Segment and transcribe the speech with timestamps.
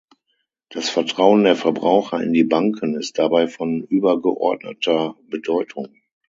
[0.71, 5.89] Das Vertrauen der Verbraucher in die Banken ist dabei von übergeordneter Bedeutung.